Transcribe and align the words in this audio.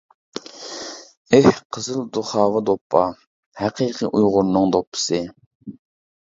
ئېھ 1.37 1.49
قىزىل 1.77 2.01
دۇخاۋا 2.17 2.63
دوپپا! 2.71 3.03
ھەقىقىي 3.63 4.11
ئۇيغۇرنىڭ 4.11 4.77
دوپپىسى! 4.77 5.25